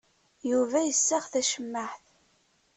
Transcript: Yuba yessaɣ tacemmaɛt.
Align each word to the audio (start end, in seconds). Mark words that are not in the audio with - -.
Yuba 0.49 0.79
yessaɣ 0.83 1.23
tacemmaɛt. 1.33 2.05